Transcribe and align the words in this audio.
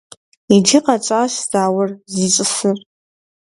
Иджы 0.55 0.79
къэтщӀащ 0.85 1.33
зауэр 1.49 1.89
зищӀысыр. 2.13 2.77